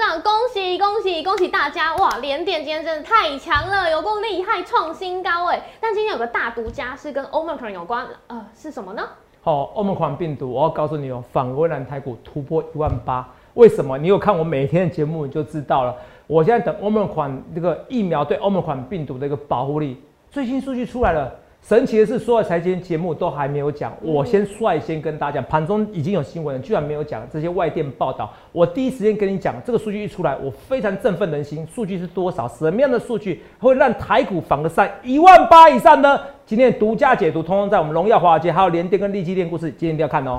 [0.00, 1.94] 长，恭喜恭喜恭喜大家！
[1.96, 5.62] 哇，连电今天真的太强了，有够厉害，创新高哎！
[5.78, 9.06] 但今天有个大独家是跟 Omicron 有关，呃，是什么呢？
[9.42, 13.98] 好，Omicron 病毒，我要告诉你哦，反微蓝台股突破一万八，为什么？
[13.98, 15.94] 你有看我每天的节目你就知道了。
[16.26, 21.30] 我现在等 Omicron 这个疫苗对 Omicron 病毒的一个保护力，最新数据出来了。
[21.62, 31.64] 神奇的是，所有财经节目都还没有讲，我先率先跟大家讲，盘中已经有新闻了，居然没有讲这些外电报道，我第一时间跟你讲，这个数据一出来，我非常振奋人心。
[31.72, 32.48] 数据是多少？
[32.48, 36.18] 什么样的数据会让台股反而上一万八以上呢？
[36.44, 40.38] 今天独家解读，通通在我们荣耀华尔街，还有联电跟利基电故事，今天一定要看哦。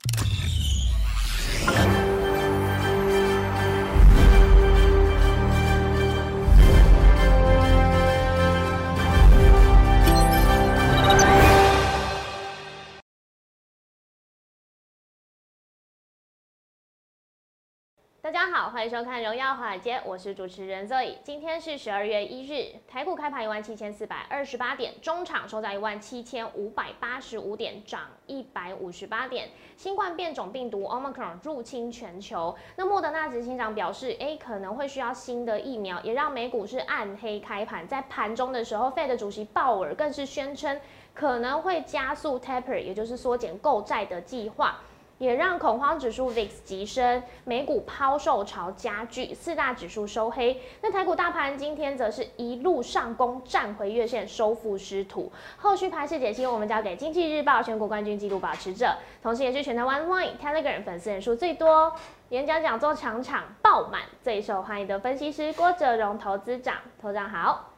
[18.53, 21.15] 好，欢迎收看《荣耀华尔街》，我是主持人 Zoe。
[21.23, 29.47] 今天是十二月一日，台股开盘一万七千四百二十八点，中场收在一万七千五百八十五点，涨一百五十八点。
[29.77, 37.87] 新冠变种病毒 Omicron 入侵全球，那莫德纳执行长表示，哎，可能会需要新的疫苗，也让美股是暗黑开盘。
[37.87, 40.77] 在盘中的时候，Fed 主席鲍尔更是宣称，
[41.13, 44.81] 可能会加速 Taper，也就是缩减购债的计划。
[45.21, 50.59] 也让恐慌指数 VIX 急升，美股抛售潮加剧，四大指数收黑。
[50.81, 55.31] 那台股大盘今天则是一路上攻，站回月线，收复失土。
[55.57, 61.93] 后续盘势解析，我们交给经济日报全国冠军纪录保持者，同时也是全台湾 Line Telegram 粉丝人数最多、
[62.29, 66.77] 演讲讲座场场爆满、最受欢迎的分析师郭哲荣投资长。
[66.99, 67.69] 头长好，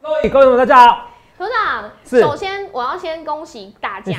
[0.00, 1.08] 各位观众大家好。
[1.36, 4.12] 头长，首先我要先恭喜大家。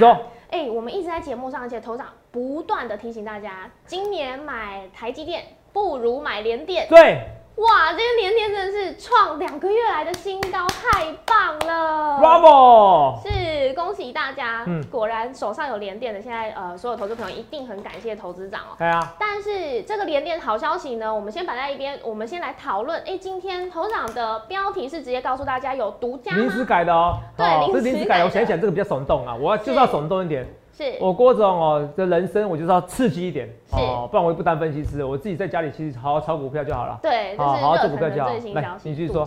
[0.49, 5.43] 哎，我们一直在节目上，而且头长不断的提醒大家，今年买台积电
[5.73, 6.87] 不如买联电。
[6.87, 7.34] 对。
[7.55, 13.21] 哇，这个年电真的是创两个月来的新高，太棒了！Bravo！
[13.23, 18.75] 是恭喜大家，嗯，果然手上有连电的，现在呃，所有投资朋友一定很感谢投资长哦。
[18.77, 19.15] 对啊。
[19.17, 23.01] 但是这个连电好消息呢，我们先摆在一边，我们先来讨论。
[23.05, 27.19] 哎，今天头长的标题是直接告诉大家有独家临时改的哦。
[27.37, 28.25] 对，是临时改的。
[28.25, 30.45] 我想一想，这个比较耸动啊，我就是要耸动一点。
[30.77, 36.99] 是我郭总哦的人生，我就是要刺激一点哦，不然我也不当分析师，我自己在家里其实好好炒股票就好了。
[37.01, 38.29] 对，好好做股票就好。
[38.53, 39.25] 来，你继续说。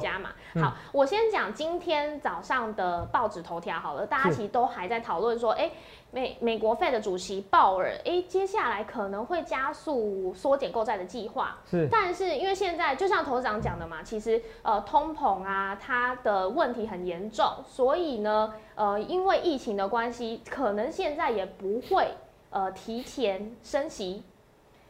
[0.55, 5.71] 好，我先讲今天早上的报纸头条好了，大家其实都还在讨论说，哎。
[6.11, 11.59] 美美国 Fed 主席鲍尔，哎，接下来可能会加速缩减购债的计划。
[11.71, 22.09] 是，但是因为现在就像头长讲的嘛，其实呃通膨啊，它的问题很严重，所以呢，呃，因为疫情的关系，可能现在也不会
[22.49, 24.23] 呃提前升息，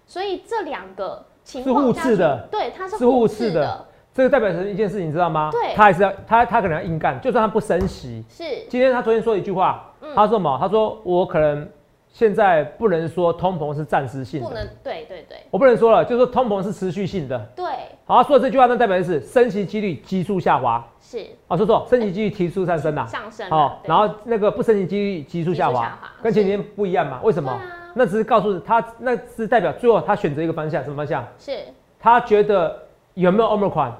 [0.06, 3.84] 所以这两个情况是互斥的，对，它是互斥的。
[4.18, 5.48] 这个代表成一件事情，你知道吗？
[5.52, 8.24] 对，他还是要他他可能要硬干，就算他不升息。
[8.28, 8.42] 是。
[8.68, 10.58] 今天他昨天说一句话，他说什么？
[10.60, 11.68] 他说我可能
[12.08, 14.68] 现在不能说通膨是暂时性的，不能。
[14.82, 15.38] 对对对。
[15.52, 17.38] 我不能说了，就是说通膨是持续性的。
[17.54, 17.64] 对。
[18.06, 20.84] 好，他说这句话，那代表的是升息几率急速下滑。
[21.00, 21.24] 是。
[21.46, 23.06] 啊，说错，升息几率提速上升啦。
[23.06, 23.48] 上升。
[23.48, 27.20] 好，然后那个不升息几率急速下滑，跟前几天不一样嘛？
[27.22, 27.56] 为什么？
[27.94, 31.24] 那只是告诉他，那是代表最后他选择一个方向，什么方向？
[31.38, 31.56] 是。
[32.00, 32.76] 他觉得
[33.18, 33.90] 有没有 Omicron？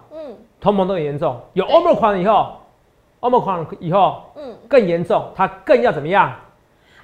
[0.61, 2.53] 通膨都很严重，有 Omicron 以后
[3.21, 6.33] ，Omicron 以后，嗯，更严重，它更要怎么样？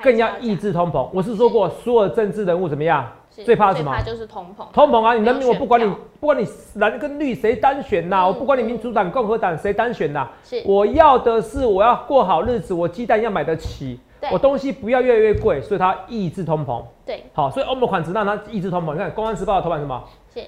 [0.02, 1.08] 更要抑制通膨。
[1.12, 3.06] 我是说过，所有政治人物怎么样？
[3.30, 4.00] 最怕什么？
[4.02, 4.64] 就是通膨。
[4.72, 5.14] 通膨啊！
[5.14, 13.98] 你人民，我不管你，不管你蓝跟绿谁单选呐，我不管你民主党、共和党谁单选呐，是，我要的是我要过好日子，我鸡蛋要买得起，
[14.30, 16.82] 我东西不要越来越贵，所以它抑制通膨。
[17.04, 18.92] 对，好，所以 Omicron 只让它抑制通膨。
[18.92, 20.02] 你看《公安时报》的头版什么？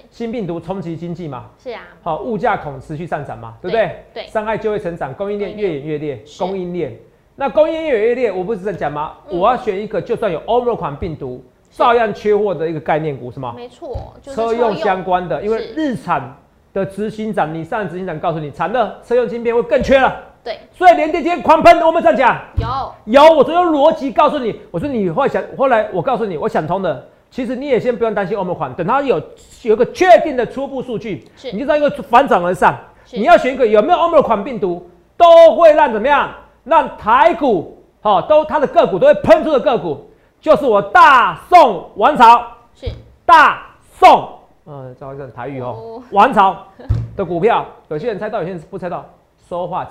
[0.09, 1.45] 新病毒冲击经济嘛？
[1.57, 1.81] 是啊。
[2.01, 3.55] 好，物价恐持续上涨嘛？
[3.61, 4.03] 对不对？
[4.13, 4.27] 对。
[4.27, 6.21] 伤害就业成长，供应链越演越烈。
[6.39, 6.97] 供应链，
[7.35, 9.13] 那供应链越演越烈，我不是在讲吗？
[9.29, 13.53] 我要选一个，就算有 Omicron 病毒，照样缺货的一个概念股，是吗？
[13.55, 16.35] 没错，车用相关的，因为日产
[16.73, 20.26] 的执行长，你上执行长告诉你，产的车用晶片会更缺了。
[20.47, 20.57] 对。
[20.71, 22.39] 所以连跌今天狂喷，我们这样讲。
[22.55, 23.21] 有。
[23.21, 27.05] 有，我只有逻辑告诉你，我说你会想，后来我告诉你，我想通的。
[27.29, 29.21] 其实你也先不用担心欧盟款，等它有
[29.63, 32.73] 有一个确定的初步数据，你就知道一个反转而上。
[33.11, 36.29] 你要选一个有没有欧盟款病毒，都会让怎么样？
[36.63, 40.09] 让台股，哈，都它的个股都会喷出的个股，
[40.39, 42.87] 就是我大宋王朝，是
[43.25, 43.65] 大
[43.99, 44.29] 宋，
[44.65, 46.65] 嗯，找一个台语哦，王朝
[47.17, 49.05] 的股票，有些人猜到，有些人不猜到。
[49.49, 49.89] So what？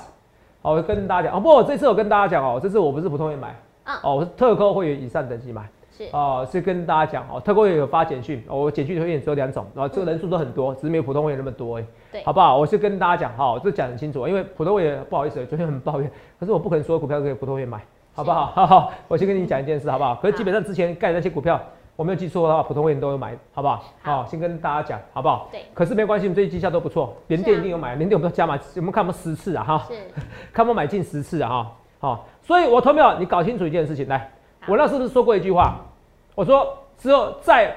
[0.63, 3.55] 好，我跟大家讲，哦，不，这次我跟大家讲哦，这次我不是普通人买，
[4.03, 5.69] 哦，我是特高会员以上等级买。
[5.99, 12.59] 是哦、是跟大家讲哦，特工也有发简讯，哦我简讯会员只有两种，然后这个人数都很多，只是没有普通会员那么多哎，对好不好？
[12.59, 17.81] 我是跟大家讲哈，这讲很清楚，因为普通会员不好意思，昨天很抱怨，可是我不可能所有股票都给普通会员买，
[18.15, 18.45] 好不好？
[18.55, 20.15] 好好，我先跟你讲一件事，好不好？
[20.17, 21.59] 可是基本上之前盖的那些股票，
[21.97, 23.83] 我没有记错的话，普通会员都有买，好不好？
[24.03, 24.17] 好。
[24.23, 25.49] 好，先跟大家讲，好不好？
[25.51, 25.63] 对。
[25.73, 29.87] 可是没关系，我们最近绩效都不错，连电一定有买，连电我们都加码，我们看我们十次啊哈。
[29.89, 29.95] 是。
[30.53, 34.31] 看我们买进十次啊哈，好、所以我投票，你搞清楚一件事情，来，
[34.67, 35.81] 我那时候是说过一句话，
[36.35, 37.75] 我说只有在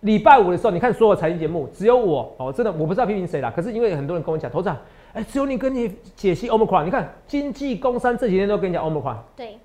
[0.00, 4.76] 礼拜五的时候，你看所有财经节目，只有我哦，真的我不知道批评谁啦，可是因为很多人跟我讲，头长，
[5.12, 9.58] 哎，只有你跟你解析 Omicron，你看经济工商这几天都跟你讲 Omicron，对，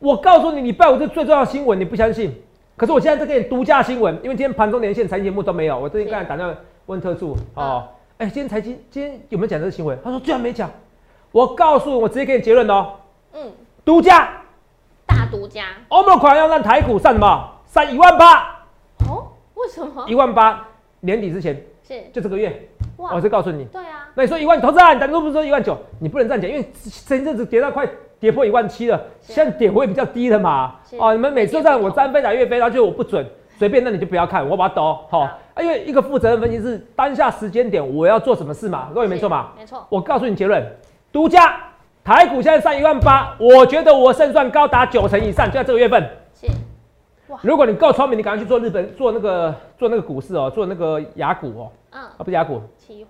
[0.00, 2.34] 我告诉你，礼拜五是最重要的新闻，你不相信？
[2.78, 5.76] 可是我现在在给你独家新闻，因为今天盘中连线财经节目都没有。
[5.76, 6.54] 我最近刚才打电话
[6.86, 7.88] 问特助哦，
[8.18, 9.98] 哎、今天财经今天有没有讲这个新闻？
[10.04, 10.70] 他说居然没讲。
[11.32, 12.92] 我告诉，我直接给你结论哦，
[13.32, 13.50] 嗯，
[13.84, 14.30] 独家
[15.04, 17.50] 大独家 Omicron 要让台股上什么？
[17.66, 18.64] 上一万八，
[19.08, 20.14] 哦，为什么一？
[20.14, 20.64] 万八，
[21.00, 23.64] 年底之前是就这个月，哇我是告诉你。
[23.64, 25.76] 对啊，那你说一万，投资啊，你当初不是说一万九？
[25.98, 27.84] 你不能这样讲，因为前阵子跌到快
[28.20, 30.74] 跌破一万七了，现在点位比较低了嘛。
[30.98, 33.24] 哦，你们每次都在，我沾飞打月飞，然后就我不准，
[33.56, 34.98] 随便，那你就不要看，我把它抖。
[35.08, 35.28] 好、
[35.60, 39.50] 因为一个负责任分析是当下时间点我要做什么事嘛，各位没错嘛。
[39.56, 40.64] 没错，我告诉你结论，
[41.12, 41.56] 独家
[42.02, 46.02] 台股现在上一万八，我觉得我胜算高达九成以上，就在这个月份。
[46.34, 46.46] 是。
[47.42, 52.02] 如果你够聪明，你赶快去做日本做那个做那个股市哦，做那个雅股哦，嗯。
[52.02, 53.06] 啊不是雅股，期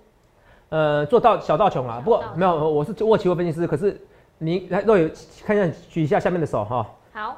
[0.67, 3.99] 呃，做到小道琼啊，不过没有，我是做期货分析师，可是
[4.39, 5.07] 你来若有
[5.45, 7.37] 看一下举一下下面的手哈、好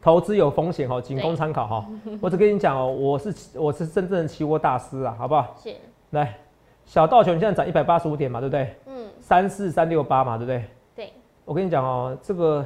[0.00, 1.86] 投资有风险哈，仅供参考哈。
[2.20, 5.54] 我只跟你讲哦，我是我是真正的期货大师啊，好不好？
[5.62, 5.74] 是
[6.10, 6.38] 来，
[6.86, 8.74] 小道琼现在涨一百八十五点嘛，对不对？
[8.86, 10.64] 嗯三四三六八嘛，对不对？
[10.96, 11.12] 对
[11.44, 12.64] 我跟你讲哦，这个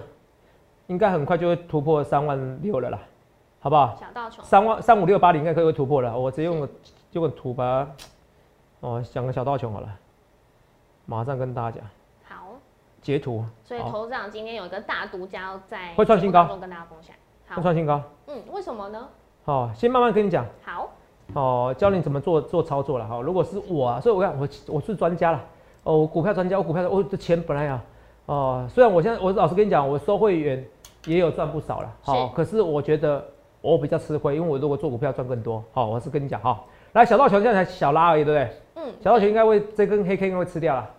[0.87, 2.99] 应该很快就会突破三万六了啦，
[3.59, 3.97] 好不好？
[3.99, 6.69] 小道琼三万三五六八零应该可以会突破了，我直接用个
[7.13, 7.91] 用个图把它，
[8.81, 9.89] 哦，讲个小道琼好了，
[11.07, 11.91] 马上跟大家讲好，
[13.03, 17.15] 截图，所以好投资长今天有一个大独家在会创新高跟大家分享。
[17.49, 18.01] 好，会创新高。
[18.29, 19.09] 嗯，为什么呢？
[19.45, 20.89] 好，先慢慢跟你讲，好，
[21.35, 23.21] 哦，教你怎么做做操作了哈。
[23.21, 25.41] 如果是我啊，所以我看我我是专家了，
[25.83, 27.85] 哦，我股票专家，我股票我的钱本来啊，
[28.27, 30.65] 哦，虽然我现在我老实跟你讲，我收会员
[31.07, 33.25] 也有赚不少了，好、是可是我觉得
[33.61, 36.63] 我比较吃亏，因为我如果做股票赚更多，好、我是跟你讲哈。
[36.93, 38.57] 来，小道琼现在才小拉而已，对不对？
[38.85, 40.91] 嗯，小道琼应该会这根黑 K 应该会吃掉了。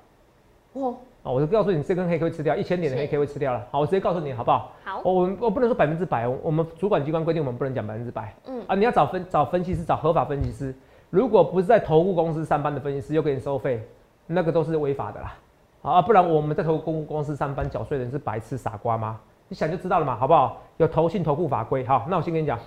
[0.74, 0.92] 哇，
[1.24, 3.66] 哦，我就告诉你，这根黑 K 会吃掉，一千点的是黑 K 会吃掉了。
[3.72, 4.72] 好，我直接告诉你，好不好？
[4.84, 8.36] 好，我我我不能说百分之百，我我们主管机关规定我们不能讲百分之百。
[8.46, 10.76] 嗯，啊，你要找分找分析师，找合法分析师。
[11.10, 13.82] 如果不是在投顾公司上班的分析师，又给你收费，
[14.28, 15.34] 那个都是违法的啦。
[15.82, 19.18] 啊，不然我们在投顾公司上班缴税的人是白痴傻瓜吗？
[19.48, 20.62] 你想就知道了嘛，好不好？
[20.78, 22.60] 有投信投顾法规，好，那我先跟你讲，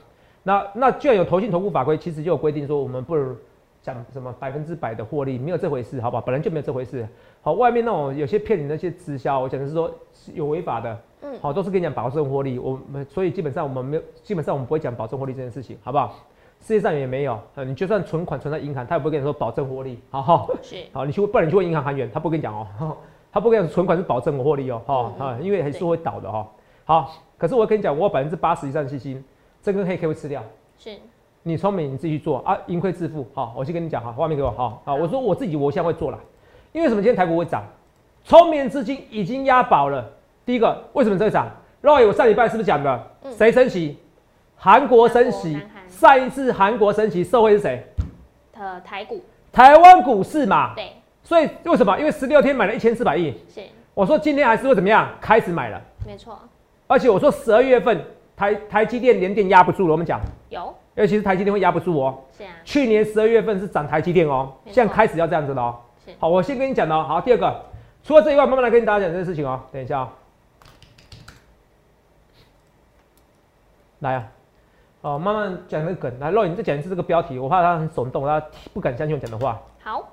[0.42, 3.36] 那那既然有投信投顾法规，其实就有规定说我们不能
[3.82, 6.20] 讲什么百分之百的获利，没有这回事，好不好？
[6.20, 7.06] 本来就没有这回事。
[7.46, 16.12] 好，外面那种有些骗你那些直销，我讲的是说是有违法的，嗯好，都是跟你讲保证获利，我们所以基本上我们没有，基本上我们不会讲保证获利这件事情，好不好？
[16.60, 22.96] 世界上也没有，呃，你就算存款存在银行，他也不会跟你说保证获利，好好是好，你去问不然你去问银行行员，他不跟你讲哦，
[23.30, 26.48] 他不跟你讲存款是保证我获利哦，哈、嗯啊，因为还是会倒的哈、
[26.84, 29.24] 好，可是我跟你讲，我百分之八十以上的信心，
[29.62, 30.42] 这根黑 K 会吃掉。
[30.76, 30.90] 是，
[31.44, 33.24] 你聪明，你自己去做啊，盈亏自负。
[33.34, 34.96] 好，我先跟你讲哈，画面给我好好。
[34.96, 36.18] 我说我自己，我现在会做了，
[36.72, 37.00] 因为什么？
[37.00, 37.64] 今天台股会涨，
[38.24, 40.04] 聪明资金已经押宝了。
[40.44, 41.48] 第一个，为什么这个涨
[41.82, 43.10] ？Roy，我上礼拜是不是讲的？
[43.24, 43.98] 嗯谁升息？
[44.56, 45.60] 韩国升息。
[45.88, 47.82] 上一次韩国升息，受惠是谁？
[48.58, 50.74] 呃，台股台湾股市嘛。
[50.74, 50.92] 对
[51.22, 51.98] 所以为什么？
[51.98, 53.34] 因为十六天买了一千四百亿。
[53.48, 53.62] 是
[53.94, 55.08] 我说今天还是会怎么样？
[55.20, 56.38] 开始买了，没错，
[56.86, 58.04] 而且我说十二月份
[58.36, 60.20] 台台积电连电压不住了，我们讲，
[60.50, 62.22] 有尤其是台积电会压不住哦。
[62.36, 65.76] 是啊，去年十二月份是涨台积电哦，现在开始要这样子了哦。
[66.06, 67.04] 是好，我先跟你讲哦。
[67.06, 67.62] 好，第二个，
[68.04, 69.60] 除了这以外，慢慢来跟大家讲这件事情哦。
[69.72, 70.08] 等一下哦，
[73.98, 74.28] 来啊，
[75.00, 76.18] 哦，慢慢讲这个梗。
[76.20, 78.40] 来，肉，你再讲一次这个标题，我怕他很耸动，他
[78.72, 80.08] 不敢相信我讲的话，好，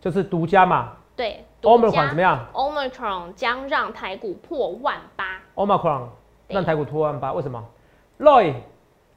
[0.00, 6.06] 就是独家嘛对 Omicron 怎么样？Omicron 将让台股破万八，？Omicron
[6.48, 7.62] 对让台股破万八，为什么
[8.18, 8.54] ？Roy，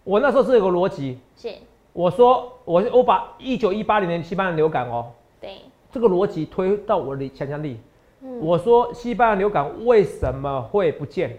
[0.04, 1.56] 我那时候是有个逻辑，是
[1.94, 5.14] 我说我我把一九一八年西班牙流感哦，
[5.44, 5.58] 对，
[5.92, 7.78] 这个逻辑推到我的想象力。
[8.22, 11.38] 嗯，我说西班牙流感为什么会不见？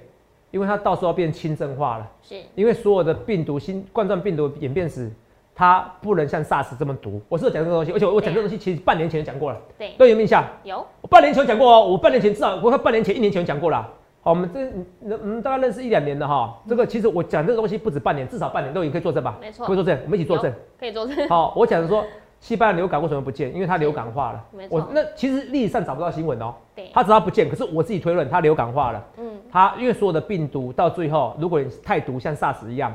[0.50, 5.10] 因为它到时候要变轻症化了，是因为所有的病毒新冠状病毒演变史，
[5.54, 7.18] 它不能像 SARS 这么毒。
[7.30, 10.44] 我是有讲这个东西，而且我讲这个东西其实半年前就讲过了，对，都有印象。
[10.64, 13.90] 有我半年前讲过哦，我半年前至少我看半年前、一年前讲过了。
[14.20, 16.62] 好，我们这嗯嗯大概认识一两年了哈。
[16.68, 19.36] 这个其实我讲这个东西不止半年，至少半年都已经可以作证吧？
[19.40, 20.52] 没错可以作证，我们一起作证。
[20.78, 22.04] 可以作证好，我讲说
[22.44, 23.54] 西班牙流感为什么不见？
[23.54, 24.44] 因为它流感化了。
[24.68, 29.02] 我那其实历史上找不到新闻哦，对，它只要不见，可是我自己推论它流感化了。
[29.16, 32.94] 嗯，它因为所有的病毒到最后，如果你太毒像 SARS 一样，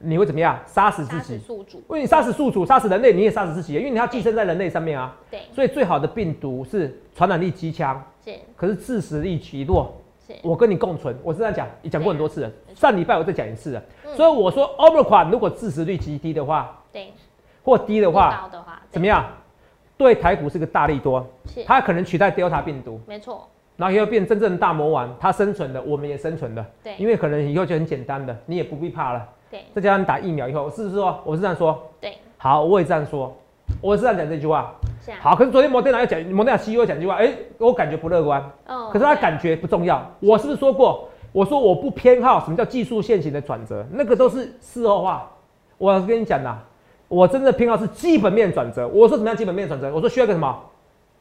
[0.00, 0.60] 你会怎么样？
[0.66, 1.38] 杀死自己。
[1.38, 5.16] 宿主，因为你杀死宿主，杀死人类，你也杀死自己，因为你要寄生在人类上面啊。
[5.30, 9.96] 对，所以最好的病毒是传染力极强，是可是致死力极弱。
[10.26, 12.52] 是，我跟你共存，我是这样讲，你讲过很多次了。
[12.74, 13.82] 上礼拜我再讲一次了。
[14.04, 17.12] 嗯所以我说 Omicron 如果致死率极低的话，对，
[17.62, 19.24] 或低的不话，高的话怎么样？
[19.96, 26.64] 对台股是个大利多，是，它可能取代 Delta 病毒，没错，然后以后变真正的大魔王，它生存的，我们也生存的。
[26.82, 29.28] 对因为可能以后就很简单的，你也不必怕了。
[29.50, 31.78] 对再加上打疫苗以后，是不是说我是这样说？
[32.00, 33.36] 对，好，我也这样说，
[33.82, 34.74] 我是这样讲这句话。
[35.04, 38.40] 是啊，好，可是昨天摩登拿又讲，摩登拿 CEO 讲一句话，哎、我感觉不乐观。
[38.68, 40.02] 哦可是他感觉不重要。
[40.20, 41.08] 我是不是说过？
[41.32, 45.30] 我说我不偏好什么叫技术线型的转折，那个都是事后话。
[45.78, 46.62] 我跟你讲啦，
[47.10, 48.86] 我真的偏好是基本面转折。
[48.86, 49.92] 我说怎么样基本面转折？
[49.92, 50.56] 我说需要一个什么？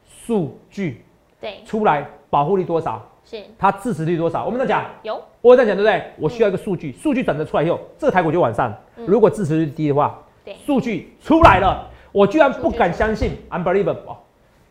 [0.05, 1.03] 数据。
[1.41, 3.41] 对，出来，保护率多少，是。
[3.57, 4.45] 它支持率多少。
[4.45, 6.03] 我们在讲，有，我在讲对不对？
[6.19, 8.71] 我需要一个数据，数据转折出来以后，这个台股就往上。
[8.97, 9.05] 嗯。
[9.07, 14.17] 如果支持率低的话，对，数据出来了，我居然不敢相信，unbelievable，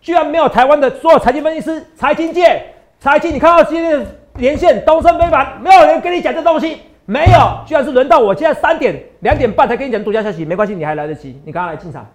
[0.00, 2.64] 居然没有台湾的所有财经分析师、财经界、
[3.00, 4.06] 财经，你看到今天的
[4.36, 6.76] 连线东升非凡，没有人跟你讲这东西，
[7.10, 12.06] 没有，居然是轮到我现在三点、两点半才跟你讲独家消息，没关系，你还来得及，你刚刚来进场。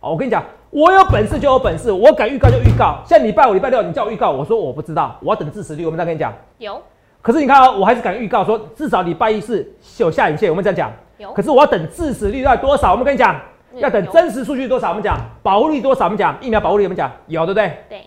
[0.00, 2.96] 哦，我跟你讲，我有本事就有本事，我敢预告就预告。
[3.04, 6.32] 像礼拜五、礼拜六你叫我预告，我说我不知道，我要等致死率，我们再跟你讲。
[6.56, 6.82] 有，
[7.20, 10.90] 可是你看啊、我还是敢预告说，至少礼拜一是有下影线，我们这样讲。
[11.18, 12.92] 有可，是我要等致死率要多少？
[12.92, 13.38] 我们跟你讲，
[13.74, 14.88] 嗯要等真实数据多少？
[14.88, 16.06] 我们讲保护率多少？
[16.06, 17.76] 我们讲疫苗保护率，我们讲有，对不对？
[17.90, 18.00] 对，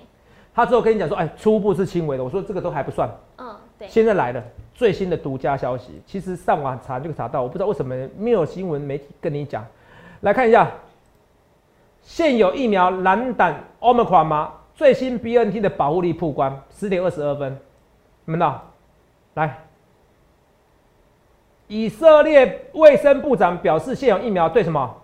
[0.55, 2.23] 他之后跟你讲说，哎，初步是轻微的。
[2.23, 3.07] 我说这个都还不算。
[3.37, 4.41] 嗯，对，现在来了
[4.81, 9.63] 最新的独家消息，其实上网查就可查到，我不知道为什么没有新闻媒体跟你讲。
[10.21, 10.71] 来看一下，
[12.01, 14.53] 现有疫苗蓝胆 Omicron 吗？
[14.73, 17.55] 最新 BNT 的保护力曝光，十点二十二分，
[18.25, 18.71] 你们到，
[19.35, 19.55] 来。
[21.67, 24.99] 以色列卫生部长表示，现有疫苗对什么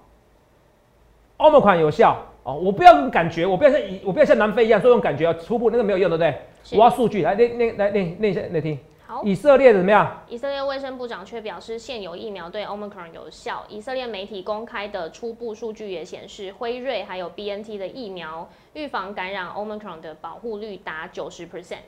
[1.38, 2.56] Omicron 有效哦。
[2.56, 6.80] 我不要用感觉，我不要像以我不要像南非一样说用感觉，初步那个没有用，对不对？
[6.80, 8.80] 我要数据，来念念来念念一下，来听。
[9.08, 9.24] 好。
[9.24, 10.22] 以色列怎么样？
[10.28, 13.64] 以色列卫生部长却表示，现有疫苗对 Omicron 有效。
[13.70, 21.80] 以色列媒体公开的初步数据也显示，辉瑞还有 BNT 的疫苗预防感染 Omicron 的保护率达九十 percent，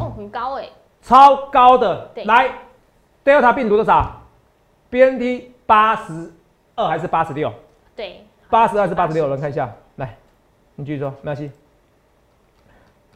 [0.00, 0.68] 哦，很高哎，
[1.00, 2.24] 超高的对。
[2.24, 2.52] 来
[3.24, 4.20] ，Delta 病毒多少
[4.90, 6.32] ？BNT 八十
[6.74, 7.52] 二还是八十六？
[7.94, 9.24] 对，八十二还是八十六？
[9.24, 10.16] 有人看一下，来，
[10.74, 11.50] 你继续说，没关系。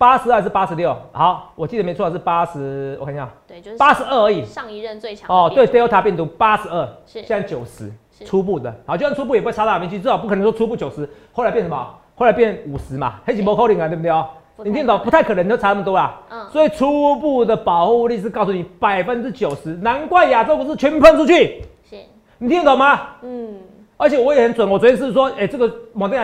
[0.03, 0.97] 八十二还是八十六？
[1.13, 4.45] 好，我记得没错是八十，我看一下，对，就是八十二而已。
[4.45, 7.89] 上一任最强的哦，对，Delta 病毒八十二，是现在九十，
[8.25, 8.75] 初步的。
[8.85, 11.89] 好，就算初步也不会差到哪边去，至少不可能说初步九十，后来变什么？
[12.17, 14.27] 后来变五十嘛，黑起波扣零啊，对不对哦？
[14.65, 14.99] 你听懂？
[15.05, 16.21] 不太可能就差那么多啦。
[16.31, 21.95] 嗯，所以初步的保护力是告诉你百分之九十，难怪亚洲股市全部喷出去，是，
[22.39, 23.03] 你听得懂吗？
[23.23, 23.55] 嗯，
[23.97, 26.21] 而且我也很准，我昨天是说，哎、这个某电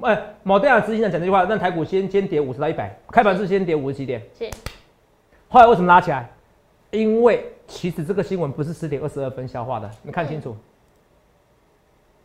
[0.00, 4.50] 亚，呃，某电亚执行长讲这句话，让台股先先跌五十到一百，开盘是先跌五十几点，是，
[5.48, 6.30] 后来为什么拉起来？
[6.90, 10.56] 因为其实这个新闻不是十点二十二分消化的，你看清楚。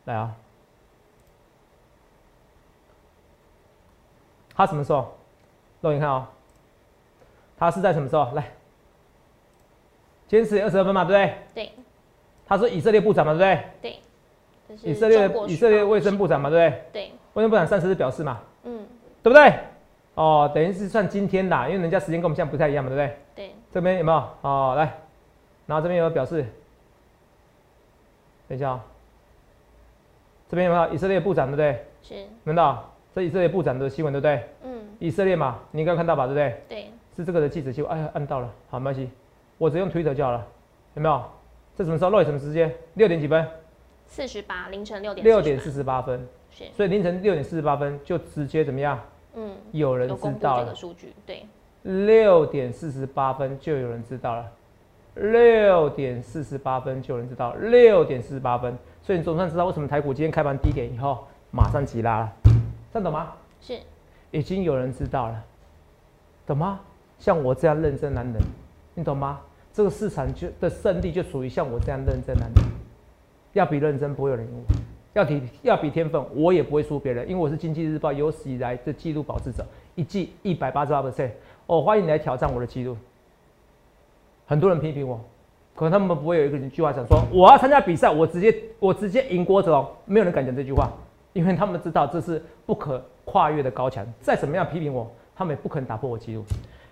[0.05, 0.35] 来啊，
[4.55, 5.13] 他什么时候？
[5.81, 6.27] 肉眼看哦，
[7.57, 8.31] 他是在什么时候？
[8.33, 8.51] 来，
[10.27, 11.37] 今天十点二十二分嘛，对不对？
[11.53, 11.71] 对
[12.47, 13.99] 他是以色列部长嘛，对不对？
[14.75, 16.83] 对，以色列以色列卫生部长嘛，对不对？
[16.91, 18.83] 对，卫生部长三十日表示嘛，嗯，
[19.21, 19.53] 对不对？
[20.15, 23.17] 哦，等于是算今天啦，因为人家时间跟我们现在不太一样嘛，对不对？
[23.35, 24.17] 对，这边有没有？
[24.41, 24.91] 哦，来，
[25.67, 26.43] 然后这边有没有表示？
[28.47, 28.83] 等一下啊、
[30.49, 31.85] 这边有没有以色列部长，对不对？
[32.01, 32.91] 是，闻到？
[33.13, 34.43] 这以色列部长的新闻，对不对？
[34.63, 36.63] 嗯，以色列嘛，你应该看到吧，对不对？
[36.67, 39.11] 对，是这个的记者新闻，哎呀，按到了，好，没关系，
[39.59, 40.43] 我只用 Twitter 就好了，
[40.95, 41.23] 有没有？
[41.75, 42.09] 这什么时候？
[42.09, 42.73] 漏什么时间？
[42.95, 43.47] 六点几分？
[44.07, 46.27] 四十八，凌晨六点，六点四十八分，
[46.57, 48.99] 是，所以凌晨六点四十八分就直接怎么样？
[49.35, 50.75] 嗯，有人知道了这个。
[50.75, 51.45] 数据，对，
[51.83, 54.51] 六点四十八分就有人知道了，
[55.13, 62.33] 六点四十八分就有人知道，六点四十八分，所以你总算知道为什么台股今天开盘低点以后马上急拉了，
[62.91, 63.33] 这样懂吗？
[63.61, 63.77] 是，
[64.31, 65.43] 已经有人知道了，
[66.47, 66.79] 懂吗？
[67.19, 68.41] 像我这样认真男人，
[68.95, 69.39] 你懂吗？
[69.71, 72.65] 这个市场就的胜利就属于像我这样认真男人，
[73.53, 74.63] 要比认真不会有人赢我，
[75.17, 81.31] 要比要比天分我也不会输别人，因为我是经济日报有史以来的纪录保持者，一季一百八十八 percent，
[81.65, 82.95] 哦，欢迎你来挑战我的纪录。
[84.45, 85.19] 很多人批评我，
[85.75, 90.87] 可能他们不会有一个一句话想说，我要参加比赛，我直接我直接赢郭哲没有人敢讲这句话，
[91.33, 96.45] 因为他们知道这是不可跨越的高墙，再怎么样批评我，他们也不可能打破我纪录，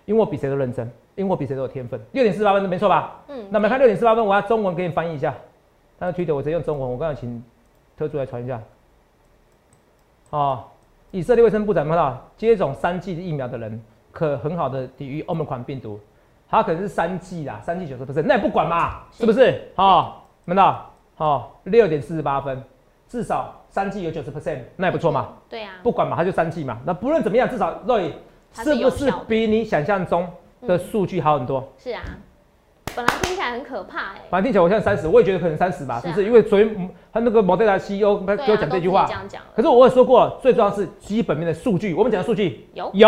[0.04, 2.00] 因为我比谁都认真，因为我比谁都有天分。
[2.10, 3.22] 六点四八分，没错吧？
[3.28, 3.46] 嗯。
[3.50, 5.32] 那我们看六点四八分，我要中文给你翻译一下，
[5.96, 7.40] 但是推特我直接用中文，我刚才请
[7.96, 8.60] 特助来传一下。
[10.30, 10.64] 哦，
[11.10, 15.98] 以色列卫生部长看到，接种三剂疫苗的人可很好的抵御欧盟款病毒，
[16.48, 19.62] 他可能是三剂啦，三剂九十 percent，那也不管嘛，是不是？
[19.76, 20.90] 哦，看到？
[21.16, 22.62] 哦，六点四十八分，
[23.08, 25.34] 至少三剂有九十 percent，那也不错嘛。
[25.48, 26.78] 对呀，不管嘛，他就三剂嘛。
[26.84, 27.98] 那不论怎么样，至少肉
[28.52, 30.28] 是不是比你想象中
[30.62, 31.66] 的数据好很多？
[31.78, 32.02] 是啊。
[32.96, 36.24] 本来听起来很可怕哎，反正听起来我现在三十，我也觉得可能三十吧，是不是？
[36.24, 39.06] 因为昨天他那个摩德达 CEO 他给我讲这句话，
[39.54, 41.92] 可是我也说过，最重要是基本面的数据。
[41.92, 43.06] 我们讲的数据有有，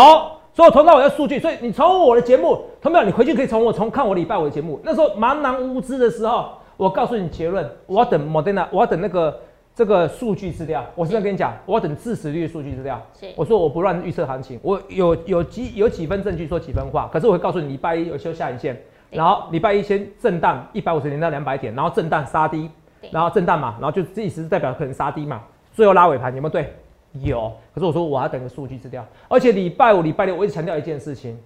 [0.52, 1.40] 所以我投到我的数据。
[1.40, 3.04] 所以你从我的节目，同没有？
[3.06, 9.40] 你回去可以从我从看我礼拜五的节目，那时候茫然无知的时候，我告诉你结论，我要等摩德纳，我要等那个
[9.74, 10.84] 这个数据资料。
[10.94, 13.00] 我是在跟你讲，我要等致死率的数据资料。
[13.36, 18.78] 我说我不乱预测行情，我有有几有几分证据说几分话，可是我会告诉你，礼拜一有修下影线。
[19.10, 22.70] 然后礼拜一先震荡一百五十点到两百点，然后震荡杀低，
[23.10, 26.74] 然后震荡嘛，然后就这意思是代表可能杀低嘛，最后拉尾盘有没有对？
[27.22, 27.50] 有。
[27.74, 31.38] 可是我说我要等个数据资料，而且礼拜五、礼拜六我一直强调一件事情，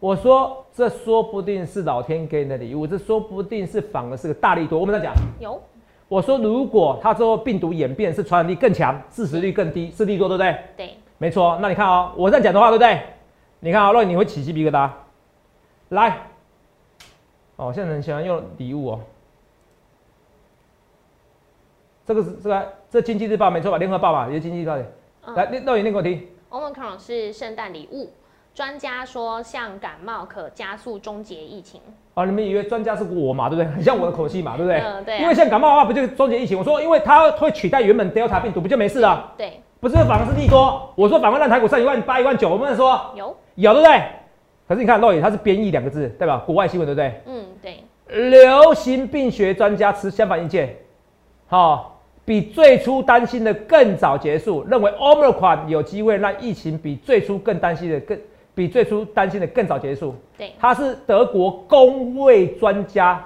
[0.00, 4.78] 我说这说不定是老天给你的礼物，这说不定是反而是个大力多。
[4.78, 5.60] 我们在讲有。
[6.08, 10.56] 我说如果它之后病毒演变是传染力更强，致死率更低，是利多对不对？
[10.76, 11.58] 对，没错。
[11.60, 13.00] 那你看哦，我在讲的话对不对？
[13.60, 14.88] 你看啊，若你会起鸡皮疙瘩，
[15.88, 16.16] 来。
[17.56, 19.00] 哦，现在很喜欢用礼物哦。
[22.06, 23.78] 这个是这个这经济日报没错吧？
[23.78, 24.82] 联合报吧，也是经济日报的。
[25.34, 26.26] 来，那那你念给我听。
[26.50, 28.12] Omicron 是圣诞礼物，
[28.54, 31.80] 专家说像感冒可加速终结疫情。
[32.14, 33.48] 哦，你们以为专家是我嘛？
[33.48, 33.72] 对不对？
[33.72, 34.56] 很像我的口气嘛？
[34.56, 34.78] 对不对？
[34.80, 35.18] 嗯，对。
[35.18, 36.56] 因为像感冒的话，不就终结疫情？
[36.56, 39.32] 我说，因为它会取代原本 Delta 病毒，不就没事了？
[39.36, 39.60] 对。
[39.80, 40.90] 不是反而是利多？
[40.94, 42.48] 我说反而让台股上一万八、一万九。
[42.48, 44.02] 我们说有有，对不对？
[44.68, 47.20] 可是你看，洛野它是编译两个字，代表国外新闻，对不对？
[47.26, 47.55] 嗯，对。
[48.08, 50.76] 流行病学专家持相反意见，
[51.48, 58.18] 好，比最初担心的更早结束，认为 Omicron 有机会让疫情比最初更担心的更
[58.54, 60.14] 比最初担心的更早结束。
[60.38, 63.22] 对，他是德国公卫专家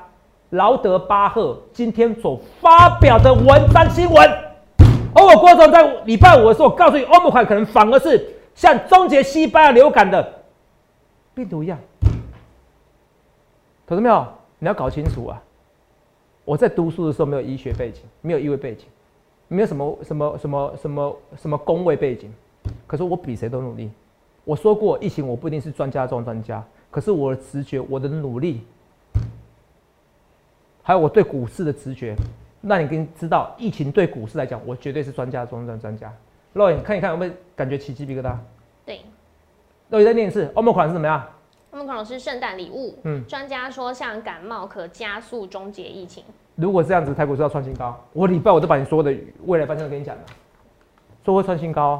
[0.48, 4.28] 劳德巴赫今天所发表的文章新闻。
[5.14, 10.40] 而我郭总在礼拜五的时候告诉你，Omicron 可能反而是像终结西班牙流感的。
[11.34, 11.78] 病毒一样，
[13.86, 14.26] 懂了没有？
[14.60, 15.42] 你要搞清楚啊！
[16.44, 18.86] 我在读书的时候没有医学背景，没有医卫背景，
[19.48, 22.32] 没有什么什么什么什么什么工位背景。
[22.86, 23.90] 可是我比谁都努力。
[24.44, 28.62] 我说过，疫情我不一定是专家中专家，可是我的直觉，我的努力，
[30.82, 32.14] 还有我对股市的直觉，
[32.60, 36.12] 那你跟知道，疫情对股市来讲，我绝对是专家中专专家。
[36.52, 38.36] 肉眼看一看，有没有感觉起鸡皮疙瘩？
[38.84, 39.00] 对。
[39.88, 41.26] 都有在念是欧盟款是怎么样？
[41.72, 42.98] 欧盟款是圣诞礼物。
[43.04, 46.24] 嗯，专家说像感冒可加速终结疫情。
[46.56, 47.96] 如果这样子，台股是要创新高。
[48.12, 49.14] 我礼拜我都把你说的
[49.46, 50.22] 未来方向都跟你讲了，
[51.24, 51.96] 说会创新高，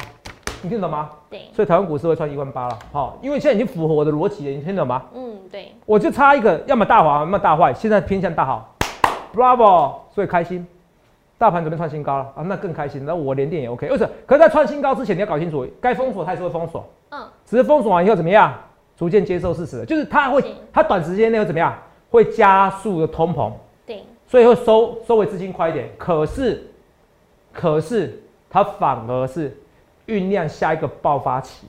[0.60, 1.10] 你听懂吗？
[1.30, 1.48] 对。
[1.54, 5.04] 所以台湾股市会创一万八了，好，因为现在已经符合我的逻辑了，你听懂吗？
[5.14, 5.72] 嗯，对。
[5.86, 8.74] 我就差一个，要么大好，要么大坏，现在偏向大好
[9.34, 10.66] ，Bravo，所以开心。
[11.38, 13.02] 大盘准备创新高了啊，那更开心。
[13.06, 14.10] 那我连电也 OK，为什么？
[14.26, 16.84] 可是在创新高之前，你要搞清楚，该封锁它还是会封锁。
[17.08, 18.52] 嗯，只是封锁完以后怎么样？
[19.00, 21.74] 逐渐接受事实，就是它会，它短时间内会怎么样？
[22.10, 23.50] 会加速的通膨。
[23.86, 25.88] 对，所以会收收回资金快一点。
[25.96, 26.70] 可是，
[27.50, 29.56] 可是它反而是
[30.06, 31.66] 酝酿下一个爆发期。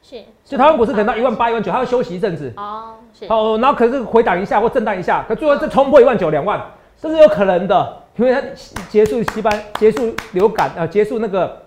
[0.00, 2.50] 是，就台湾股市可能到一万八、一万九，它要休息一阵子。
[2.56, 3.28] 哦，是。
[3.28, 6.58] 好，然后可是回档一下或震荡一下，可最后再冲破一万九、两万，
[6.98, 7.98] 这是有可能的。
[8.16, 8.40] 因为它
[8.88, 11.64] 结束西班结束流感呃结束那个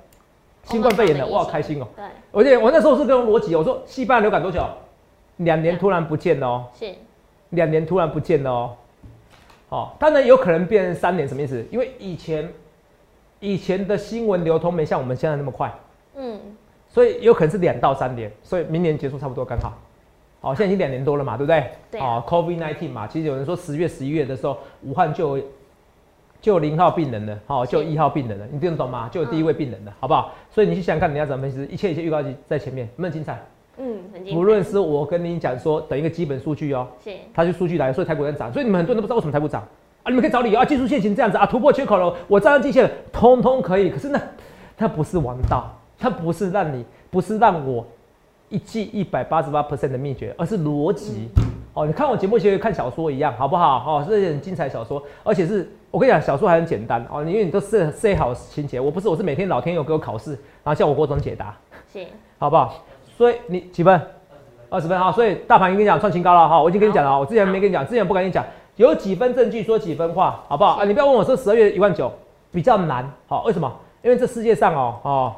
[0.63, 1.87] 新冠肺炎的，我好开心哦。
[1.95, 4.63] 对，而且我那时候是跟逻辑，我说西班牙流感多久？
[5.37, 6.65] 两年突然不见了哦。
[6.73, 6.93] 是。
[7.49, 8.75] 两年突然不见了哦。
[9.69, 11.65] 好，当然有可能变成三年，什么意思？
[11.71, 12.49] 因为以前
[13.39, 15.73] 以前的新闻流通没像我们现在那么快。
[16.15, 16.39] 嗯。
[16.87, 19.73] 所以有可能是两到三年，所以明年结束差不多刚好。
[20.41, 21.71] 好，现在已经两年多了嘛，对不对？
[21.91, 22.01] 对。
[22.01, 25.39] 哦，COVID nineteen 嘛，其实有人说十月、十一月的时候，武汉就。
[26.41, 29.09] 就零号病人了，好，就一号病人了，你听得懂吗？
[29.11, 30.31] 就有第一位病人了，好不好？
[30.51, 31.73] 所以你去想想看，人家怎么分析？
[31.73, 33.43] 一切一切预告在前面，有没有精彩？
[33.77, 33.99] 嗯。
[34.33, 39.61] 无论是我跟你讲说，等一个基本数据哦，是，它就数据来，所以台股在涨，所以你们很多人都不知道为什么台股涨
[40.03, 40.07] 啊？
[40.07, 43.89] 你们可以找理由啊，技术线型这样子啊，突破缺口了，我站上季线，通通可以。
[43.89, 44.21] 可是呢，
[44.77, 47.85] 它不是王道，它不是让你，不是让我
[48.49, 51.29] 一记一百八十八 percent 的秘诀，而是逻辑。
[51.73, 53.97] 哦，你看我节目像看小说一样，好不好？
[53.97, 60.31] 哦，是很精彩小说，而且是我跟你讲，小说还很简单哦，因为你都设设好情节，我不是，我是每天老天有给我考试，
[60.63, 61.57] 然后叫我各种解答，
[61.91, 62.05] 是，
[62.38, 62.85] 好不好？
[63.17, 63.99] 所以你几分？
[64.69, 68.43] 二十分哈，所以大盘跟你讲创新高了哈，我已经跟你讲了，我之前没跟你讲，之前不敢跟你讲，
[68.75, 70.78] 有几分证据说几分话，好不好？
[70.78, 72.12] 啊，你不要问我说十二月一万九
[72.51, 73.71] 比较难，好，为什么？
[74.01, 75.34] 因为这世界上哦哦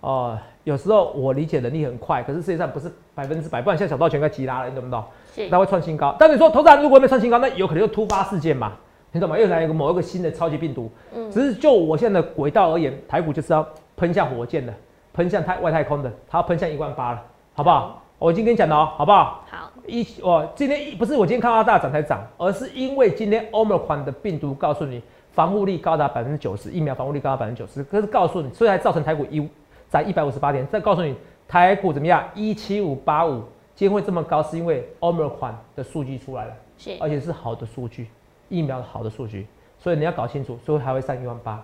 [0.00, 5.04] 哦，有时候我理解能力很快，可是世界上不是百分之百，不然现在小道全该急拉了，你懂不懂？
[5.34, 6.16] 是，它会创新高。
[6.18, 8.72] 但你说投资人如果没创新高，那有可能又突发事件嘛，
[9.12, 9.38] 你懂吗？
[9.38, 10.90] 又来一个某一个新的超级病毒。
[11.14, 13.64] 嗯，只是就我现在的轨道而言，台股就是要
[13.96, 14.74] 喷下火箭的，
[15.16, 17.22] 喷向太外太空的，它要喷向一万八了，
[17.54, 18.02] 好不好？
[18.18, 19.42] 我已经跟你讲了哦，好不好？
[19.50, 19.72] 好。
[19.86, 25.02] 一哦，今天不是我今天看到大涨才涨，而是因为今天 Omicron 的病毒告诉你
[25.32, 29.48] 防护力高达百分之九十，疫苗防护力高达百分之九十，可是告诉你，所以才造成台股一
[29.88, 30.66] 涨一百五十八点。
[30.66, 31.14] 再告诉你，
[31.48, 32.22] 台股怎么样？
[32.34, 33.42] 一七五八五，
[33.74, 38.08] 今天会这么高，是因为 Omicron 的数据出来了，是，而且是好的数据，
[38.48, 39.46] 疫苗的好的数据，
[39.78, 41.62] 所以你要搞清楚，所以还会上一万八。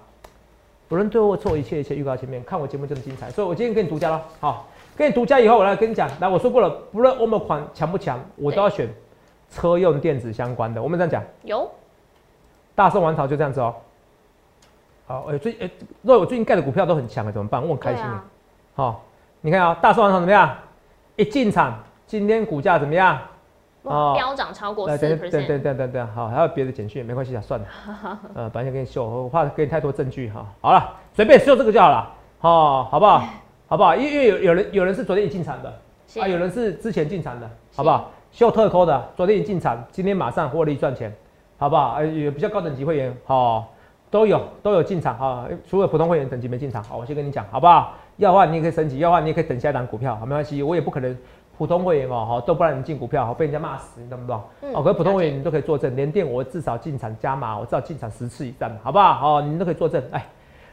[0.93, 4.69] 有人对我错一切一切预告前面，看我节目这么精彩，所以我今天给你独家了，好。
[4.95, 6.07] 跟你独家以后，我来跟你讲。
[6.21, 8.87] 来，我说过了，不论欧盟款强不强，我都要选
[9.51, 10.83] 车用电子相关的。
[10.83, 11.67] 我们这样讲，有
[12.75, 13.75] 大圣王朝就这样子哦。
[15.07, 15.71] 好，哎，最哎，
[16.03, 17.63] 若我最近盖的股票都很强了，怎么办？
[17.63, 18.21] 我很开心的。
[18.75, 19.03] 好，
[19.41, 20.55] 你看啊，大圣王朝怎么样？
[21.17, 23.19] 一进场，今天股价怎么样？
[23.83, 25.31] 哦，飙涨超过四 percent。
[25.31, 27.66] 对对对对对，好，还有别的简讯，没关系啊，算了。
[28.35, 30.47] 呃，本来想给你秀，我怕给你太多证据哈。
[30.61, 33.25] 好了，随便秀这个就好了，好，好不好？
[33.68, 33.97] 好不好？
[33.97, 35.68] 因为因为有有人有人是昨天已进场的
[36.21, 38.11] 啊，有人是之前进场的，好不好？
[38.31, 41.12] 秀特扣的，昨天已进场，今天马上获利赚钱，
[41.59, 41.95] 好不好？
[41.95, 43.73] 呃，有比较高等级会员，好，
[44.11, 47.95] 都有都有进场哈，除了普通会员等级没进场，好，我先跟你讲，好不好？
[48.18, 51.16] 要的话你也可以升级，要的话你也可以等下一档股票，好，没关系，我也不可能
[51.57, 54.43] 普通会员哦，好，都不让你进股票，好，被人家骂死，你懂不懂？
[54.75, 59.37] 哦，可是普通会员你都可以作证，连电我至少进场加码，我至少进场十次以上，好不好？
[59.38, 60.25] 哦，你都可以作证，哎。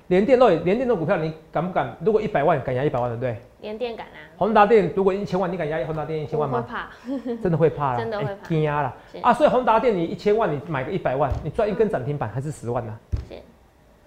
[0.08, 1.96] 连电都连电这股票，你敢不敢？
[2.04, 3.38] 如果一百万敢压一百万，对不对？
[3.62, 4.18] 连电敢啊！
[4.38, 6.60] 宏达电如果一千万，你敢压宏达电一千万吗？
[6.60, 9.32] 会怕， 真的会怕了，真的会怕，压了啊！
[9.32, 12.98] 所以宏达电你一千万，你买个一百万，你赚一根涨停板还是十万呢？
[13.30, 13.36] 是，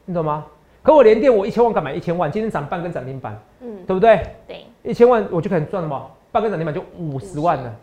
[0.04, 0.44] 你懂吗？
[0.82, 4.26] 可我连电我一千万敢买一千万，今天涨半根涨停板，嗯，对不对？
[4.48, 6.10] 对，一千万我就可以赚什么？
[6.32, 7.76] 半根涨停板就五十万了，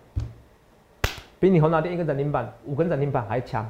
[1.40, 3.70] 比你宏达电一根涨停板五根涨停板还强。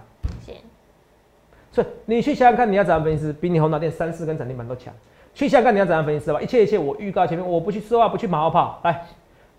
[1.72, 4.94] 所以你去想想看，你要怎样分析师，比你宏达电三四根涨停板都强。
[5.36, 6.42] 去想想看，你要怎样分析师吧。
[6.42, 8.80] 一切一切，我预告前面，我不去说话，不去马后炮。
[8.84, 9.06] 来，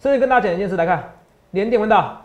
[0.00, 1.12] 甚至跟大家讲一件事，来看
[1.52, 2.22] 连电闻到，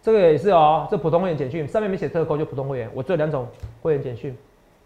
[0.00, 2.88] 这个也是哦，这普通会员简讯上面没写特扣，就普通会员。
[2.94, 3.46] 我只有两种
[3.82, 4.36] 会员简讯，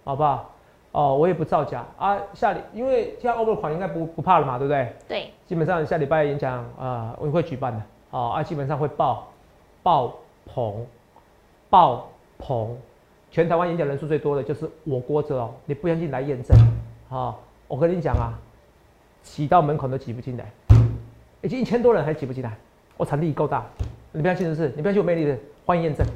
[0.04, 0.51] 好不好？
[0.92, 2.18] 哦，我也不造假啊。
[2.32, 4.94] 下礼因为现在 over 款应该不不怕了嘛，对不对？
[5.08, 5.30] 对。
[5.46, 7.82] 基本上下礼拜演讲啊，我会举办的。
[8.10, 9.26] 哦，啊，基本上会爆
[9.82, 10.14] 爆
[10.46, 10.86] 棚
[11.68, 12.76] 爆棚。
[13.30, 16.54] 全台湾演讲人数最多的就是我郭哲哦，你不相信来验证，
[17.08, 18.38] 好，我跟你讲啊，
[19.22, 20.44] 挤到门口都挤不进来，
[21.40, 22.54] 已经一千多人还挤不进来，
[22.98, 23.64] 我场地够大，
[24.12, 26.06] 你不相信的是，你不相信我魅力的，欢迎验证，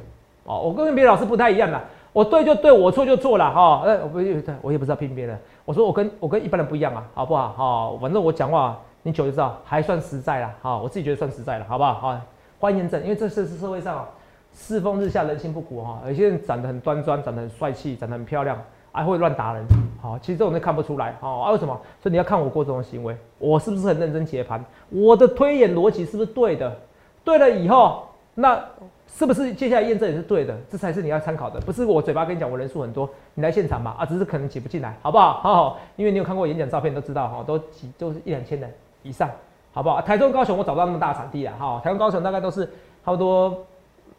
[0.43, 1.83] 哦，我跟别的老师不太一样的，
[2.17, 4.17] 我对就对，我错就错了哈，呃，我不，
[4.63, 7.49] 我也不知道骗别人，我说我跟我跟一般人不一样啊，好不好？
[7.55, 11.93] 好，反正我讲话你久就知道，还算实在了，好，我自己觉得算实在了，好不好？
[11.93, 12.19] 好，
[12.57, 14.03] 欢迎验证，因为这是是社会上。
[14.51, 16.01] 世风日下，人心不古哈。
[16.07, 18.59] 有些人长得很端庄，长得很帅气，长得很漂亮，
[18.91, 19.63] 还会乱打人。
[20.01, 21.15] 好，其实这种人看不出来。
[21.21, 21.79] 好，啊，为什么？
[22.01, 24.65] 所以你要看我过这种行为，我是不是很认真解盘？
[24.89, 26.75] 我的推演逻辑是不是对的？
[27.23, 28.59] 对了以后，那
[29.07, 30.55] 是不是接下来验证也是对的？
[30.69, 33.95] 这才是你要参考的，不是我嘴巴跟你讲，我人数很多，你来现场嘛？
[33.97, 35.39] 啊，只是可能挤不进来，好不好？
[35.41, 38.71] 好好，因为你有看过演讲照片，都知道哈，都挤都是一两千人
[39.03, 39.29] 以上，
[39.73, 40.01] 好不好？
[40.01, 42.65] 台中、高雄我找不到那么大场地啊，哈，台中、高雄大概都是
[43.03, 43.65] 差不多。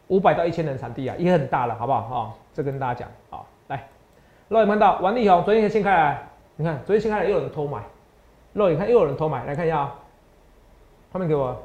[0.07, 2.01] 五百到一千人场地啊，也很大了，好不好？
[2.01, 3.87] 哈，这跟大家讲，好，来，
[4.47, 7.77] 肉眼看到王力宏昨天先开来，你看昨天先开来又有人偷买，
[8.53, 9.95] 肉眼看又有人偷买，来看一下啊，
[11.11, 11.55] 画面给我，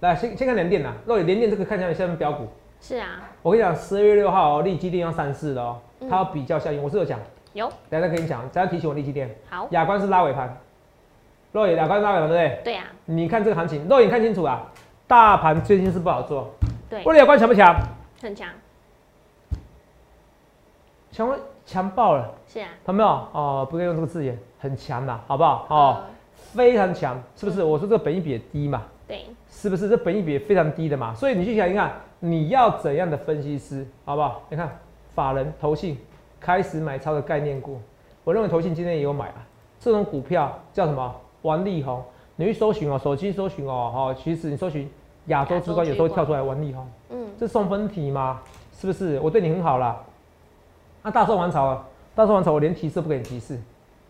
[0.00, 2.46] 来，先先看联电呐，肉眼联电这个看起来像标股，
[2.80, 7.18] 是啊，我跟你讲，十二月六号立基电要上市了哦，它要比较效应，我是有讲，
[7.52, 10.56] 有，等下再跟你讲，再提醒我立基电，好，亚光是拉尾盘，
[11.50, 12.60] 肉眼亚光拉尾盘对不对？
[12.64, 14.70] 对啊，你看这个行情，肉眼看清楚啊，
[15.08, 16.48] 大盘最近是不好做。
[16.88, 17.76] 对，物理有关强不强？
[18.22, 18.48] 很强，
[21.10, 22.32] 强强爆了。
[22.46, 23.08] 是啊，有没有？
[23.08, 25.66] 哦，不可以用这个字眼，很强的，好不好？
[25.68, 27.64] 哦，非常强，是不是？
[27.64, 29.26] 我说这个本益比低嘛，对，
[29.60, 29.88] 是不是？
[29.88, 34.40] 这本益比非常低的嘛，所以你去想一看，你要怎样的分析师，好不好？
[34.48, 34.78] 你看，
[35.16, 35.98] 法人投信
[36.38, 37.80] 开始买超的概念股，
[38.22, 39.44] 我认为投信今天也有买啊。
[39.80, 41.12] 这种股票叫什么？
[41.42, 42.00] 王力宏，
[42.36, 44.88] 你去搜寻哦，手机搜寻哦，哈，其实你搜寻。
[45.26, 48.40] 亚洲之光有时候跳出来王力宏，嗯，这送分题吗？
[48.72, 49.20] 是不是？
[49.20, 50.02] 我对你很好啦。
[51.02, 53.58] 那大宋王朝啊，大宋王朝我连提示不给你提示，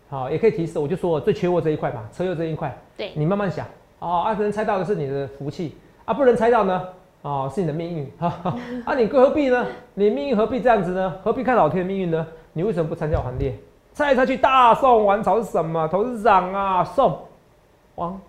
[0.09, 3.65] 好，也可以提示，我就说我最缺货这一块嘛，车右这一块，对，你慢慢想
[3.99, 4.23] 哦。
[4.25, 6.87] 啊，能猜到的是你的福气啊，不能猜到呢，
[7.21, 8.11] 哦，是你的命运。
[8.17, 9.65] 哈 哈啊，你何必呢？
[9.93, 11.15] 你命运何必这样子呢？
[11.23, 12.25] 何必看老天的命运呢？
[12.53, 13.53] 你为什么不参加行列？
[13.93, 15.87] 猜来猜去，大宋王朝是什么？
[15.89, 17.19] 董事长啊，宋
[17.95, 18.19] 王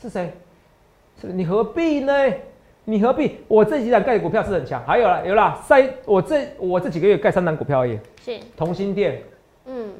[0.00, 0.32] 是谁？
[1.20, 2.12] 是你何必呢？
[2.84, 3.38] 你何必？
[3.48, 9.20] 我这几档盖的股票是很强，还有啦，有啦，三我这我这几个月盖三档股票而已，是，同心店，
[9.66, 9.90] 嗯，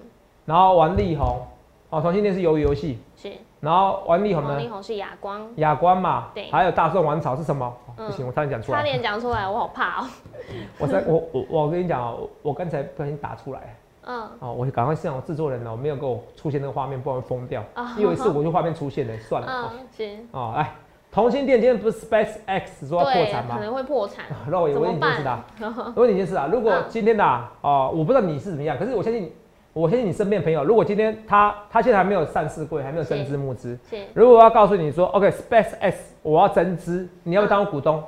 [0.46, 1.46] 然后玩力宏，
[1.90, 6.50] 哦，同心店是鱿鱼游戏，是，然后王力宏呢，王力宏是哑光，哑光嘛，对。
[6.50, 7.72] 还有大宋王朝是什么？
[7.96, 10.06] 不行，我差点讲出差，点讲出来，我好怕哦。
[10.78, 17.62] 我在我我我跟你讲哦，我刚才不小心打出来，嗯，哦，我赶快向我制作人哦，没有给我出现那个画面，不然会疯掉。
[17.74, 17.94] 啊。
[17.96, 19.70] 因为有一次我就画面出现了，算了，哦。
[19.90, 20.72] 行，哦，来，
[21.10, 23.56] 同心店今天不是 Space X 说要破对，产吗？
[23.56, 25.44] 可能会破产，那我问你一件事办啊，？
[25.96, 26.84] 我问你一件事啊，如果嗯。
[26.88, 29.32] 今天的啊，哦，我不知道你是怎么样，可是我相信，
[29.78, 38.02] 我相信你身边的朋友，如果今天他他现在还没有上市柜，还没有增资募资，是，如果我要告诉你说，OK，Space X 我要增资，你要不要当我股东？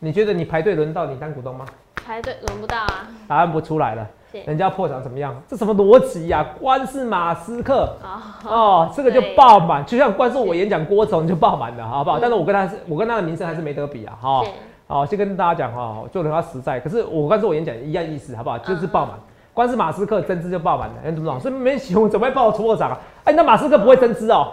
[0.00, 1.64] 你觉得你排队轮到你当股东吗？
[2.04, 4.04] 排队轮不到啊，答案不出来了，
[4.44, 5.40] 人家破产怎么样？
[5.46, 6.44] 这什么逻辑呀？
[6.60, 12.18] 光是马斯克啊，哦，这个就爆满，就像光是我演讲郭总就爆满了，好不好？
[12.18, 14.50] 嗯但是我跟他是，我跟他的名声还是没得比啊，哈、是，
[14.88, 16.80] 好，先跟大家讲哈，做人要实在。
[16.80, 18.58] 可是我光是我演讲一样意思，好不好？
[18.58, 19.14] 就是爆满，
[19.54, 21.38] 光是马斯克增资就爆满了，你懂不懂？
[21.38, 22.98] 所以没喜欢怎么会爆出破产啊？
[23.24, 24.52] 哎，那马斯克不会增资哦，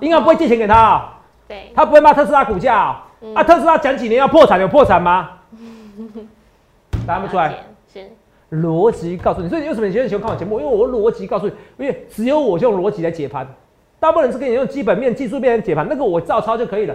[0.00, 3.42] 银行不会借钱给他啊、对，他不会骂特斯拉股价啊、嗯啊？
[3.42, 5.30] 特斯拉讲几年要破产，有破产吗？
[7.06, 7.54] 答案不出来。
[7.92, 8.08] 是，
[8.52, 10.60] 逻辑告诉你，所以你为什么你觉得喜欢看我节目？
[10.60, 13.46] 因为我逻辑告诉你，因为只有我用逻辑来解盘，
[13.98, 16.94] 大部分人是跟你用基本面、技术面来解盘，那个我照抄就可以了。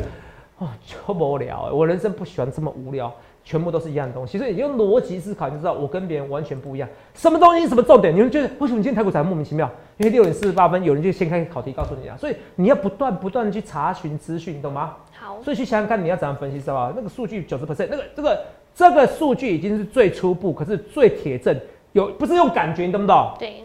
[0.59, 3.13] 哦，就无聊、我人生不喜欢这么无聊，
[3.45, 4.37] 全部都是一样的东西。
[4.37, 6.89] 所以你用逻辑思考，你就知道我跟别人完全不一样。
[7.13, 8.13] 什么东西什么重点？
[8.13, 9.71] 你会觉得为什么今天台股才莫名其妙？
[9.97, 12.17] 因为六点四十八分，有人就先开考题告诉你啊。
[12.17, 14.95] 所以你要不断不断的去查询资讯，你懂吗？
[15.17, 16.93] 好，所以去想想看，你要怎样分析，知道吧？
[16.93, 18.41] 那个数据九十 percent，那个这个
[18.73, 21.57] 这个数据已经是最初步，可是最铁证，
[21.93, 23.31] 有不是用感觉，你懂不懂？
[23.39, 23.63] 对，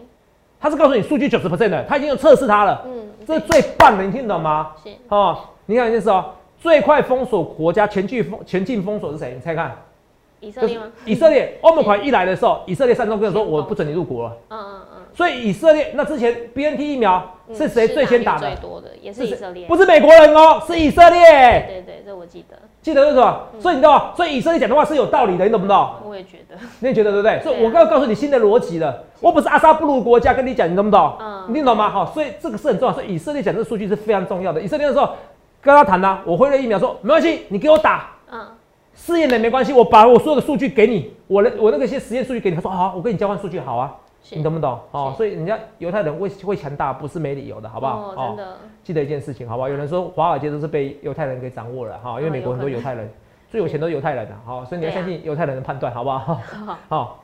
[0.59, 4.71] 他是告诉你数据九十 percent 的，他已经有测试它了，嗯，这是最棒的，你听得懂吗？
[4.81, 9.33] 是哦，你看一件事哦，最快封锁国家前进封前进封锁是谁？
[9.33, 9.75] 你猜看，
[10.39, 10.83] 以色列吗？
[11.05, 11.57] 以色列。
[11.61, 18.55] 欧盟款一来的时候，以色列三中跟我说我不准你入国了，嗯嗯嗯，所以以色列那之前 BNT 疫苗嗯是谁最先打的最？
[18.61, 21.19] 多的也是以色列，不是美国人哦，是以色列。
[21.67, 23.47] 对对，这我记得，记得是什么？
[23.55, 24.13] 嗯所以你知道吗？
[24.15, 25.89] 所以以色列讲的话是有道理的，你懂不懂？
[26.05, 27.39] 我也觉得，你也觉得对不对？
[27.41, 31.17] 所以我刚刚告诉你新的逻辑了，我不是阿萨布鲁国家跟你讲，你懂不懂？
[31.19, 31.89] 嗯你听懂吗？
[31.89, 32.93] 好，所以这个是很重要。
[32.93, 34.61] 所以以色列讲这个数据是非常重要的。
[34.61, 35.09] 以色列的时候
[35.61, 38.47] 跟他谈呐、我辉瑞疫苗说没关系，你给我打嗯，
[38.95, 42.55] 试验的没关系，我把我所有的数据给你，我的我那个些实验数据给你。
[42.55, 43.95] 他说好，我跟你交换数据好啊，
[44.31, 44.79] 你懂不懂？
[44.91, 48.13] 哦，所以人家犹太人会会强大不是没理由的，好不好？
[48.15, 49.69] 哦，真的，记得一件事情，好不好？
[49.69, 53.11] 有人说华尔街都是被犹太人给掌握了哈，因为哦美国很多犹太人，
[53.49, 56.17] 最有钱都是犹太人啊，好，所以你要相信犹太人的判断，好不好？
[56.65, 57.23] 好，好，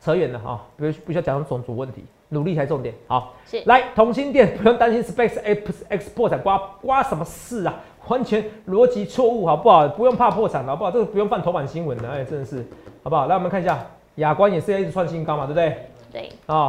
[0.00, 2.94] 扯远了哈，不不需要讲种族问题，努力才重点。
[3.06, 7.74] 好，是来同心店 不用担心 Space X X 破产，刮刮什么事啊？
[8.08, 9.86] 完全逻辑错误，好不好？
[9.86, 10.90] 不用怕破产，好不好？
[10.90, 12.66] 这个不用放头版新闻的，哎，真的是，
[13.04, 13.26] 好不好？
[13.28, 13.78] 来，我们看一下，
[14.16, 15.76] 亚光也是要一直创新高嘛，对不对？
[16.10, 16.66] 对，啊、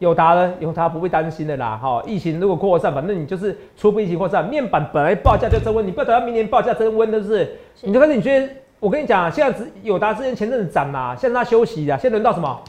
[0.00, 0.52] 友达呢？
[0.60, 1.78] 友达不会担心的啦。
[1.80, 7.38] 哈、疫情如果扩散，反正你就是初步疫情扩散，面板本来报价就增温，你不要等到明年报价增温，是不是？
[7.76, 12.60] 是你就开始你觉得，我跟你讲啊，现在只友达之前前阵子涨啦，现在它休息啦，现在轮到什么？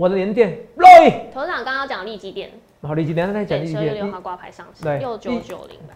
[0.00, 5.94] 我的联电 Roy，头长刚刚讲利基电，然后立基电再讲对，立基电，十六号挂牌上市对，六九九零吧，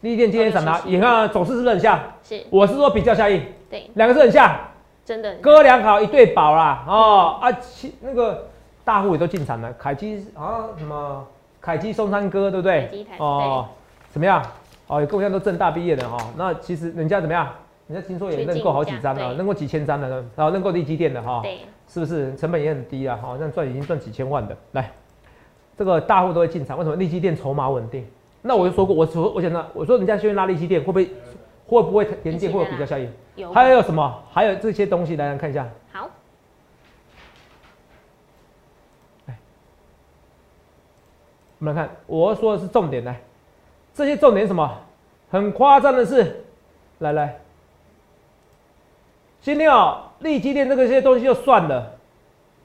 [0.00, 2.00] 立基电今天涨了，你看啊走势是不是很像？
[2.22, 4.58] 是，我是说比较效应，对，两个是很像，
[5.04, 8.48] 真的，哥俩好一对宝啦，哦啊，其那个
[8.86, 11.26] 大户也都进场了，凯基啊什么？
[11.60, 13.06] 凯基松山哥对不对？
[13.18, 13.68] 哦，
[14.08, 14.42] 怎么样？
[14.86, 17.52] 哦，有跟我一样都正大毕业的哈、那其实人家怎么样？
[17.86, 23.18] 人家听说也认购好几张了，认购几千张了，然后认购利基店的哈、对，是不是成本也很低啊？
[23.22, 24.56] 好、像赚已经赚几千万的。
[24.72, 24.92] 来，
[25.76, 26.96] 这个大户都会进场，为什么？
[26.96, 28.06] 利基店筹码稳定。
[28.42, 31.10] 那我就说过，我说我想呢，我说人家先拉利基店会不会
[31.66, 33.10] 会不会连接会有比较效应？
[33.36, 34.22] 有，还有什么？
[34.30, 35.68] 还有这些东西，来来看一下。
[35.92, 36.10] 好，
[41.58, 43.20] 我们来看，我说的是重点，来，
[43.94, 44.78] 这些重点是什么？
[45.28, 46.44] 很夸张的是，
[47.00, 47.40] 来来，
[49.46, 51.94] 今天哦，利基店这个些东西就算了，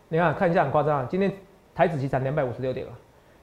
[0.09, 1.31] 你看看一下很夸张啊，今天
[1.75, 2.93] 台子期涨两百五十六点啊，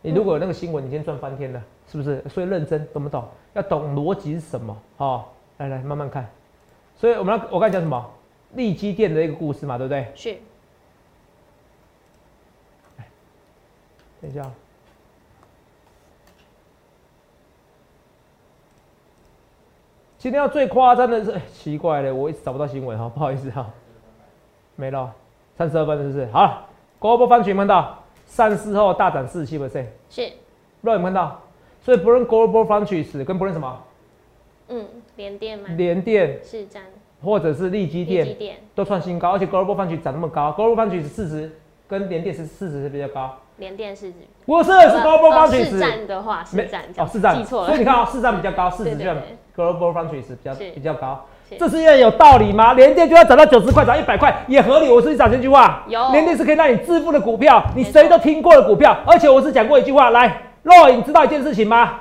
[0.03, 2.21] 你如果有那个新闻，你今天赚翻天了，是不是？
[2.29, 3.25] 所以认真，懂不懂？
[3.53, 4.77] 要懂逻辑是什么？
[4.97, 5.25] 哦，
[5.59, 6.29] 来来慢慢看。
[6.97, 8.11] 所以我们要我刚才讲什么？
[8.55, 10.11] 利基店的一个故事嘛，对不对？
[10.17, 10.37] 是。
[14.21, 14.43] 等一下。
[20.19, 23.71] 今天要最夸张的是，奇怪了，我一直找不到新闻哈， 不好意思哈，
[24.75, 25.13] 没了，
[25.57, 26.27] 三十二分是不是？
[26.33, 26.69] 好
[27.01, 29.57] ，Global Fund 看到，上市后大涨四十七。
[29.57, 30.29] percent，是，
[30.83, 31.41] 不有看到，
[31.81, 33.81] 所以不论 Global Fund 跟不论什么，
[34.67, 35.69] 嗯，联电吗？
[35.77, 36.41] 联电。
[36.43, 36.83] 是涨，
[37.23, 41.53] 或者是利基电，都创新高，而且 Global Fund 涨那么高，Global Fund 市值
[41.87, 43.37] 跟联电是市值是比较高。
[43.59, 47.37] 联电市值不是是 Global Foundries 市占的话，市占哦市占。
[47.37, 49.05] 记错了，所以你看啊，市占比较高，市值就
[49.57, 51.27] Global Foundries 比较比较高，
[51.59, 52.73] 这是因为有道理吗？
[52.75, 54.89] 联电就要涨到九十块，涨一百块也合理。
[54.89, 56.11] 我是讲这句话，有。
[56.13, 62.01] 联电是可以让你致富的股票，你谁都听过的股票，而且我是讲过一句话，来，若影知道一件事情吗？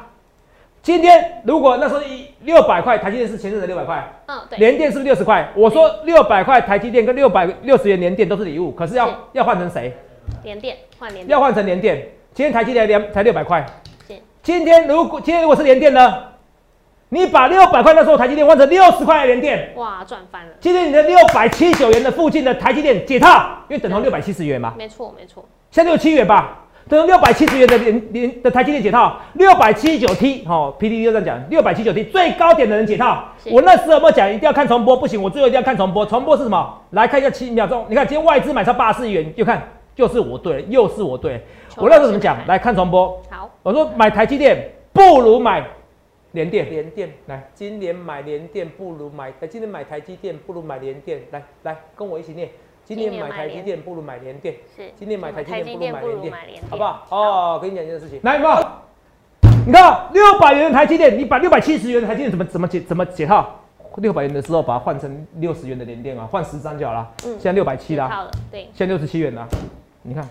[0.83, 5.49] 今天如果那时候一六百块，台积电是前阵的六百块，嗯对，联电是不是六十块？
[5.55, 9.93] 我说六百块台积电跟六百六十元联电都是礼物，可是要要换成谁？
[10.47, 12.07] 联电换联要换成联电。
[12.33, 13.65] 今天台积电两才六百块，
[14.07, 14.13] 是。
[14.41, 16.23] 今天如果今天如果是联电呢？
[17.10, 20.51] 你把六百块那时候台积电换成六十块的联电，哇，赚翻了。
[20.60, 24.73] 今天你的六百七九元的附近的台积电解套，因为等同六百七十元嘛。
[24.77, 25.43] 没错没错。
[25.71, 33.23] 现在六七元吧，等同六百七十元的联联的台积电解套，六百七十九 T 哦，P D D 就这样讲，六百七十九 T 最高点的人解套。
[33.51, 34.95] 我那时候有没有讲一定要看重播？
[34.95, 36.05] 不行，我最后一定要看重播。
[36.05, 36.81] 重播是什么？
[36.91, 39.62] 来看一下七秒钟，你看今天外资买超八十四元，就看。
[39.97, 41.41] 就是我对，又是我对。
[41.75, 42.38] 我那时候怎么讲？
[42.45, 43.19] 来看传播。
[43.31, 45.65] 好，我说买台积电不如买
[46.33, 46.69] 联电。
[46.69, 51.19] 联电来，今年买联电不如买，今年买台积电不如买联电。
[51.31, 52.47] 来来，跟我一起念。
[52.86, 54.53] 今年买台积电不如买联电。
[54.75, 54.83] 是。
[54.95, 57.07] 今年买台积电不如买联电，好不好？
[57.10, 58.19] 哦，跟你讲一件事情。
[58.21, 58.47] 来，有
[59.65, 63.49] 你看六百元的台积电，你把六百七十元的台积电怎么怎么解怎么解套？
[63.97, 67.12] 六百元的时候把它换成六十元的联电啊，换十张就好了。
[67.25, 67.31] 嗯。
[67.31, 68.29] 现在六百七啦。
[68.51, 68.67] 对。
[68.73, 69.47] 现在六十七元啦。
[70.07, 70.27] 你看，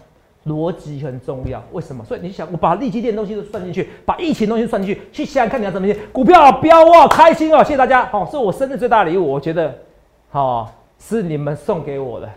[0.46, 1.62] 逻辑很重要。
[1.72, 2.02] 为什么？
[2.02, 7.62] 所以你想，我把利基电东西都算进去，把疫情东西算进去，去想想看你要怎么去股票飙啊，开心哦！
[7.62, 8.06] 谢谢大家。
[8.06, 9.74] 好，是我生日最大的礼物，我觉得，
[10.30, 12.28] 好是你们送给我的。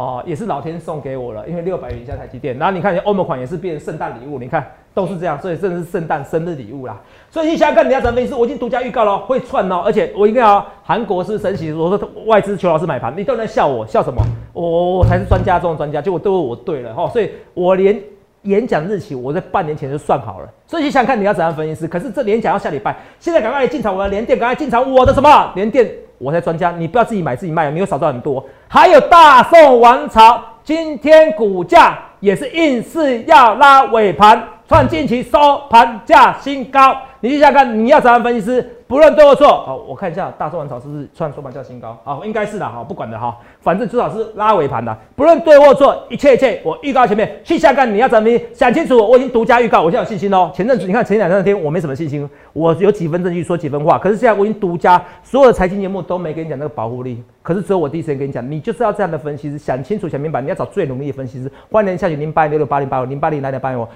[0.00, 6.98] 哦，也是老天送给我了，因为六百元以下台积电，然后你看欧盟款也是变圣诞礼物，你看都是这样，所以真的是圣诞生日礼物啦。
[7.28, 8.32] 所以你想看你要怎么分析？
[8.32, 14.22] 我已经独家预告了，会串哦，而且我一定要韩国是神奇，我说外资求老师买盘，你都在笑我，笑什么？
[14.54, 18.00] 我我才是专家中的专家，结果都是我对了哈，所以我连
[18.44, 20.48] 演讲日期我在半年前就算好了。
[20.66, 21.86] 所以你想看你要怎样分析？
[21.86, 25.86] 可是这演讲要下礼拜，现在赶快来进场我的连电，赶快进场我的什么连电？
[26.20, 28.44] 我才专家，你不要自己买自己卖，没有少赚很多。
[28.68, 36.96] 还有大宋王朝，今天股价也是硬是要拉尾盘，创近期收盘价新高。
[37.18, 38.64] 你去下看，你要怎样分析师？
[38.86, 41.98] 不论对或错，好，我看一下大众王朝是不是创收盘价新高？
[42.04, 44.96] 好，应该是的，好，不管的哈，反正至少是拉尾盘的。
[45.16, 48.96] 不论对或错，一切一切，我预告前面去下看，你要怎么想清楚？
[48.96, 50.52] 我已经独家预告，我现在有信心哦。
[50.54, 61.50] 前阵子你看前两三天我没什么信心，我有几分证据说几分话，可是现在我已经独家，所有的财经节目都没跟你讲那个保护力，可是只有我第一时间跟你讲，你就是要这样的分析师，想清楚想明白，你要找最努力的分析师。
[61.72, 63.86] 欢迎下去零八零六六八零八五零八零来点八零五。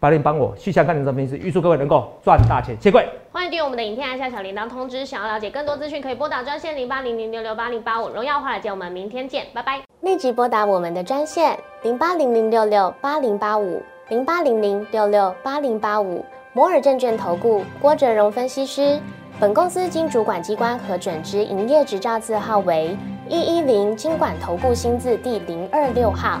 [0.00, 3.04] 八零帮我去下看你的分析，预祝各位能够赚大钱，谢贵。
[3.32, 5.04] 欢迎订阅我们的影片，按下小铃铛通知。
[5.04, 8.08] 想要了解更多资讯，可以拨打专线零八零零六六八零八五。
[8.08, 9.80] 荣耀华尔街，我们明天见，拜拜。
[10.02, 19.00] 立即拨打我们的专线零八零零六六八零八五零八零零六六八零八五摩尔证券投顾郭哲荣分析师。
[19.40, 22.96] 本公司经主管机关核准之营业执照字号为
[23.28, 26.40] 一一零金管投顾新字第零二六号。